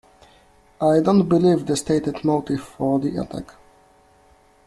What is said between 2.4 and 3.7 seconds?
for the attack.